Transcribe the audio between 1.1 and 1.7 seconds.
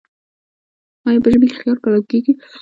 په ژمي کې